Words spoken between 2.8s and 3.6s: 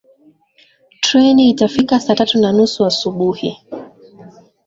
asubuhi